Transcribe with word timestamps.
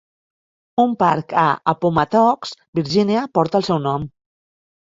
Un 0.83 0.95
parc 1.03 1.35
a 1.41 1.43
Appomattox, 1.75 2.57
Virgínia, 2.81 3.27
porta 3.39 3.61
el 3.63 3.69
seu 3.71 3.83
nom. 3.89 4.09